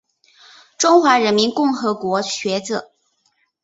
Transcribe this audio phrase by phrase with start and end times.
[0.79, 2.89] 中华人民共和国学者。